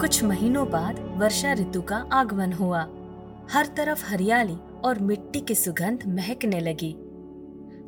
[0.00, 2.80] कुछ महीनों बाद वर्षा ऋतु का आगमन हुआ।
[3.50, 6.94] हर तरफ़ हरियाली और मिट्टी की सुगंध महकने लगी।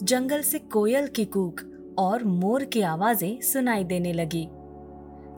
[0.02, 1.60] जंगल से कोयल की कूक
[1.98, 4.48] और मोर की आवाज़ें सुनाई देने लगी।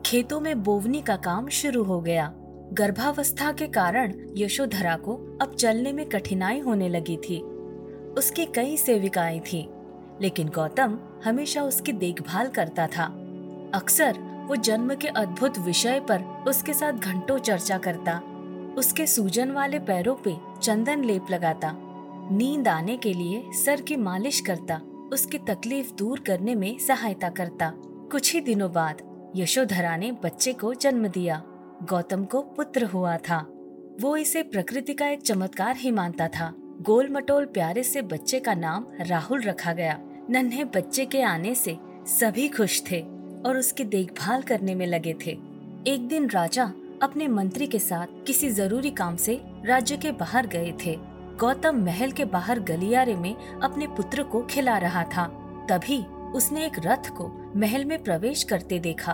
[0.05, 2.33] खेतों में बोवनी का काम शुरू हो गया।
[2.73, 7.41] गर्भावस्था के कारण यशोधरा को अब चलने में कठिनाई होने लगी थी।
[8.17, 9.69] उसकी कई सेविकाएँ थी,
[10.21, 13.05] लेकिन गौतम हमेशा उसकी देखभाल करता था।
[13.75, 18.21] अक्सर वो जन्म के अद्भुत विषय पर उसके साथ घंटों चर्चा करता।
[18.77, 21.77] उसके सूजन वाले पैरों पे चंदन लेप लगाता।
[22.31, 24.81] नींद आने के लिए सर की मालिश करता।
[25.13, 29.01] उसकी तकलीफ़ दूर करने में सहायता करता। कुछ ही दिनों बाद
[29.35, 31.43] यशोधरा ने बच्चे को जन्म दिया।
[31.83, 33.47] गौतम को पुत्र हुआ था।
[34.01, 38.53] वो इसे प्रकृति का एक चमत्कार ही मानता था। गोल मटोल प्यारे से बच्चे का
[38.53, 43.14] नाम राहुल रखा गया। नन्हे बच्चे के आने से सभी खुश थे।
[43.45, 45.31] और उसकी देखभाल करने में लगे थे।
[45.87, 46.63] एक दिन राजा
[47.03, 50.95] अपने मंत्री के साथ किसी ज़रूरी काम से राज्य के बाहर गए थे।
[51.39, 55.27] गौतम महल के बाहर गलियारे में अपने पुत्र को खिला रहा था।
[55.69, 56.01] तभी
[56.35, 59.13] उसने एक रथ को महल में प्रवेश करते देखा।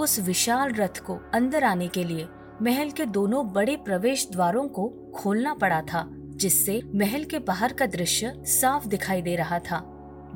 [0.00, 2.26] उस विशाल रथ को अंदर आने के लिए
[2.62, 7.86] महल के दोनों बड़े प्रवेश द्वारों को खोलना पड़ा था, जिससे महल के बाहर का
[7.86, 9.82] दृश्य साफ़ दिखाई दे रहा था।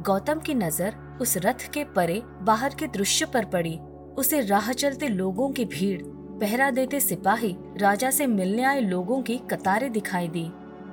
[0.06, 3.79] गौतम की नज़र उस रथ के परे बाहर के दृश्य पर पड़ी।
[4.19, 6.03] उसे राह चलते लोगों की भीड़,
[6.41, 10.45] पहरा देते सिपाही, राजा से मिलने आए लोगों की कतारें दिखाई दी।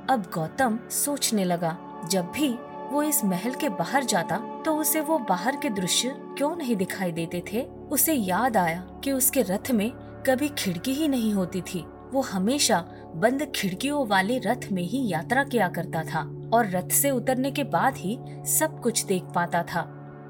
[0.10, 1.78] अब गौतम सोचने लगा,
[2.12, 2.50] जब भी
[2.92, 7.12] वो इस महल के बाहर जाता तो उसे वो बाहर के दृश्य क्यों नहीं दिखाई
[7.12, 7.62] देते थे?
[7.92, 9.92] उसे याद आया कि उसके रथ में
[10.28, 12.80] कभी खिड़की ही नहीं होती थी। वो हमेशा
[13.16, 16.22] बंद खिड़कियों वाले रथ में ही यात्रा किया करता था
[16.54, 19.82] और रथ से उतरने के बाद ही सब कुछ देख पाता था।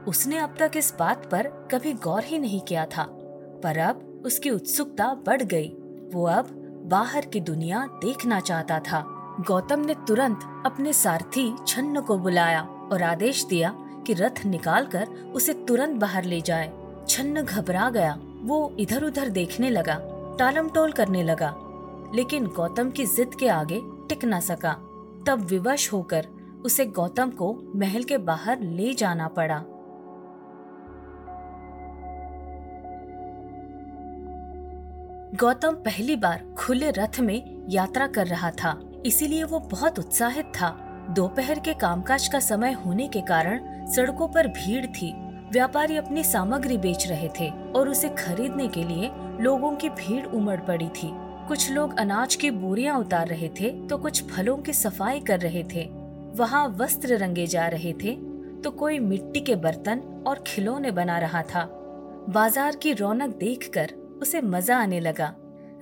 [0.09, 3.03] उसने अब तक इस बात पर कभी गौर ही नहीं किया था।
[3.64, 5.70] पर अब उसकी उत्सुकता बढ़ गई।
[6.14, 6.47] वो अब
[6.86, 9.05] बाहर की दुनिया देखना चाहता था।
[9.48, 13.75] गौतम ने तुरंत अपने सारथी छन्न को बुलाया और आदेश दिया
[14.08, 19.69] कि रथ निकालकर उसे तुरंत बाहर ले जाए। छन्न घबरा गया। वो इधर उधर देखने
[19.69, 19.99] लगा
[20.39, 21.55] टालम टोल करने लगा।
[22.15, 24.73] लेकिन गौतम की जिद के आगे टिक न सका।
[25.27, 26.27] तब विवश होकर
[26.65, 29.64] उसे गौतम को महल के बाहर ले जाना पड़ा।
[35.32, 40.70] गौतम पहली बार खुले रथ में यात्रा कर रहा था, इसीलिए वो बहुत उत्साहित था।
[41.10, 45.12] दोपहर के कामकाज का समय होने के कारण सड़कों पर भीड़ थी।
[45.54, 50.60] व्यापारी अपनी सामग्री बेच रहे थे और उसे खरीदने के लिए लोगों की भीड़ उमड़
[50.62, 51.12] पड़ी थी।
[51.48, 55.64] कुछ लोग अनाज की बोरियाँ उतार रहे थे तो कुछ फलों की सफ़ाई कर रहे
[55.66, 55.88] थे।
[56.36, 58.16] वहाँ वस्त्र रंगे जा रहे थे
[58.64, 61.67] तो कोई मिट्टी के बर्तन और खिलौने बना रहा था।
[62.30, 65.33] बाज़ार की रौनक देखकर उसे मज़ा आने लगा।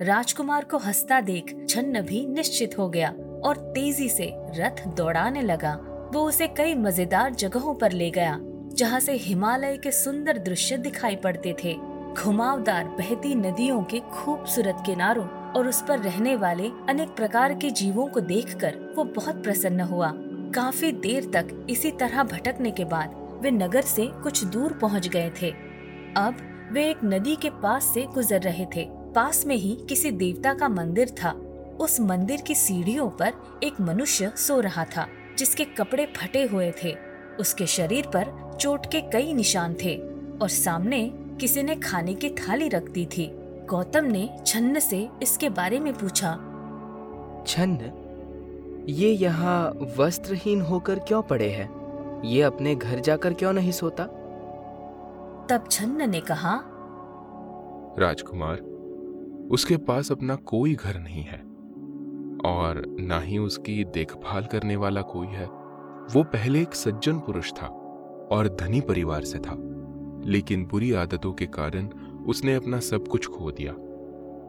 [0.02, 3.08] राजकुमार को हंसता देख छन्न भी निश्चित हो गया
[3.44, 5.74] और तेज़ी से रथ दौड़ाने लगा।
[6.14, 8.38] वो उसे कई मज़ेदार जगहों पर ले गया,
[8.72, 11.74] जहाँ से हिमालय के सुंदर दृश्य दिखाई पड़ते थे।
[12.14, 18.06] घुमावदार, बहती नदियों के खूबसूरत किनारों और उस पर रहने वाले अनेक प्रकार के जीवों
[18.06, 20.12] को देखकर वो बहुत प्रसन्न हुआ।
[20.54, 25.30] काफ़ी देर तक इसी तरह भटकने के बाद वे नगर से कुछ दूर पहुँच गए
[25.42, 25.50] थे।
[26.16, 26.36] अब
[26.72, 28.84] वे एक नदी के पास से गुजर रहे थे।
[29.14, 31.30] पास में ही किसी देवता का मंदिर था।
[31.80, 35.06] उस मंदिर की सीढ़ियों पर एक मनुष्य सो रहा था,
[35.38, 36.94] जिसके कपड़े फटे हुए थे।
[37.40, 39.96] उसके शरीर पर चोट के कई निशान थे
[40.42, 43.30] और सामने किसी ने खाने की थाली रख दी थी।
[43.68, 46.34] गौतम ने छन्न से इसके बारे में पूछा,
[47.46, 47.92] छन्न,
[48.88, 51.68] ये यहाँ वस्त्रहीन होकर क्यों पड़े हैं?
[52.24, 54.08] ये अपने घर जाकर क्यों नहीं सोता?
[55.50, 56.60] तब छन्न ने कहा,
[57.98, 58.56] राजकुमार,
[59.50, 61.38] उसके पास अपना कोई घर नहीं है,
[62.44, 65.46] और ना ही उसकी देखभाल करने वाला कोई है।
[66.12, 67.66] वो पहले एक सज्जन पुरुष था
[68.32, 69.54] और धनी परिवार से था,
[70.24, 71.88] लेकिन बुरी आदतों के कारण
[72.26, 73.74] उसने अपना सब कुछ खो दिया।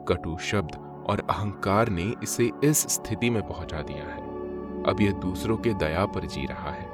[0.09, 0.75] कटु शब्द
[1.09, 4.21] और अहंकार ने इसे इस स्थिति में पहुँचा दिया है।
[4.83, 6.85] अब यह दूसरों के दया पर जी रहा है।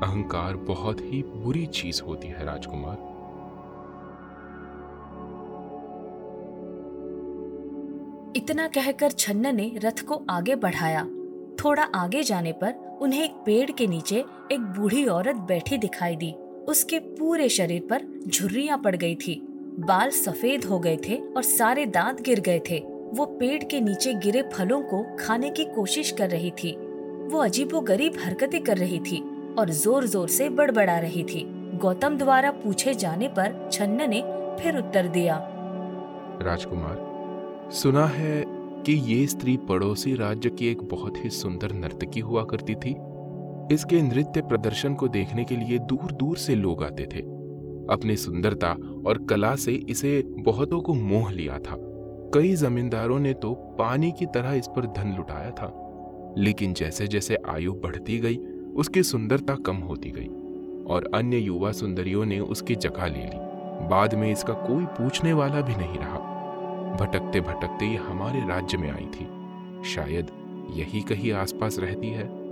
[0.00, 3.13] अहंकार बहुत ही बुरी चीज़ होती है, राजकुमार।
[8.36, 11.02] इतना कहकर छन्न ने रथ को आगे बढ़ाया।
[11.58, 16.32] थोड़ा आगे जाने पर उन्हें एक पेड़ के नीचे एक बूढ़ी औरत बैठी दिखाई दी।
[16.68, 19.40] उसके पूरे शरीर पर झुर्रियाँ पड़ गई थी।
[19.80, 22.78] बाल सफ़ेद हो गए थे और सारे दांत गिर गए थे।
[23.14, 26.76] वो पेड़ के नीचे गिरे फलों को खाने की कोशिश कर रही थी।
[27.28, 29.22] वो अजीबो गरीब हरकतें कर रही थी
[29.58, 31.46] और ज़ोर ज़ोर से बड़बड़ा रही थी।
[31.78, 34.22] गौतम द्वारा पूछे जाने पर छन्न ने
[34.60, 35.38] फिर उत्तर दिया।
[36.42, 37.03] राजकुमार
[37.70, 38.44] सुना है
[38.82, 42.90] कि ये स्त्री पड़ोसी राज्य की एक बहुत ही सुंदर नर्तकी हुआ करती थी।
[43.74, 47.20] इसके नृत्य प्रदर्शन को देखने के लिए दूर दूर से लोग आते थे।
[47.90, 48.76] अपनी सुंदरता
[49.06, 51.76] और कला से इसे बहुतों को मोह लिया था।
[52.34, 55.80] कई जमींदारों ने तो पानी की तरह इस पर धन लुटाया था।
[56.38, 58.36] लेकिन जैसे जैसे आयु बढ़ती गई,
[58.76, 60.28] उसकी सुंदरता कम होती गई
[60.84, 63.54] और अन्य युवा सुंदरियों ने उसकी जगह ले ली।
[63.88, 66.33] बाद में इसका कोई पूछने वाला भी नहीं रहा।
[67.00, 69.24] भटकते भटकते ये हमारे राज्य में आई थी।
[69.84, 70.26] शायद
[70.70, 72.44] यही कहीं आसपास रहती है।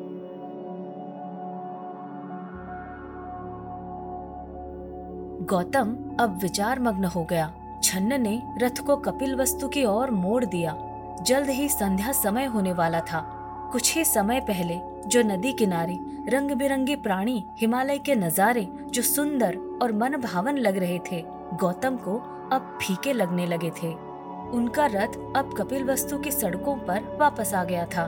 [5.43, 10.45] गौतम अब विचार मग्न हो गया। छन्न ने रथ को कपिल वस्तु की ओर मोड़
[10.45, 10.77] दिया।
[11.23, 13.39] जल्द ही संध्या समय होने वाला था।
[13.73, 15.99] कुछ ही समय पहले जो नदी किनारे
[16.29, 21.25] रंग बिरंगे प्राणी हिमालय के नजारे, जो सुंदर और मन भावन लग रहे थे,
[21.55, 22.17] गौतम को
[22.53, 24.12] अब फीके लगने लगे थे।
[24.53, 28.07] उनका रथ अब कपिल वस्तु की सड़कों पर वापस आ गया था।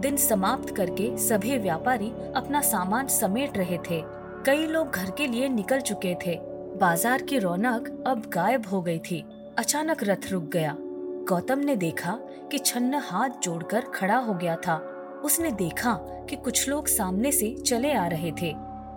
[0.00, 4.02] दिन समाप्त करके सभी व्यापारी अपना सामान समेट रहे थे।
[4.46, 6.38] कई लोग घर के लिए निकल चुके थे।
[6.80, 9.24] बाज़ार की रौनक अब गायब हो गई थी।
[9.58, 10.76] अचानक रथ रुक गया।
[11.28, 12.18] गौतम ने देखा
[12.52, 14.76] कि छन्न हाथ जोड़कर खड़ा हो गया था।
[15.24, 15.94] उसने देखा
[16.30, 18.54] कि कुछ लोग सामने से चले आ रहे थे।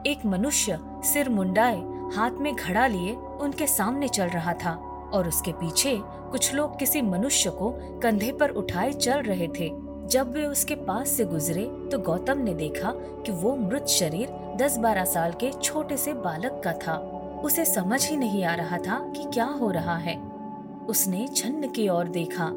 [0.07, 1.81] एक मनुष्य सिर मुंडाए
[2.15, 4.71] हाथ में घड़ा लिए उनके सामने चल रहा था।
[5.13, 9.69] और उसके पीछे कुछ लोग किसी मनुष्य को कंधे पर उठाए चल रहे थे।
[10.07, 15.05] जब वे उसके पास से गुजरे तो गौतम ने देखा कि वो मृत शरीर 10-12
[15.05, 16.97] साल के छोटे से बालक का था।
[17.45, 20.17] उसे समझ ही नहीं आ रहा था कि क्या हो रहा है।
[20.89, 22.51] उसने छन्न की ओर देखा।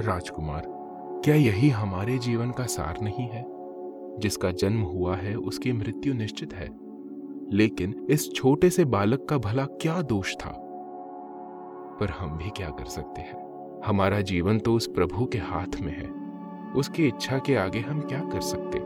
[0.00, 0.62] राजकुमार,
[1.24, 3.44] क्या यही हमारे जीवन का सार नहीं है?
[4.18, 6.68] जिसका जन्म हुआ है, उसकी मृत्यु निश्चित है।
[7.52, 10.63] लेकिन इस छोटे से बालक का भला क्या दोष था?
[12.00, 13.44] पर हम भी क्या कर सकते हैं?
[13.84, 16.24] हमारा जीवन तो उस प्रभु के हाथ में है।
[16.72, 18.78] उसकी इच्छा के आगे हम क्या कर सकते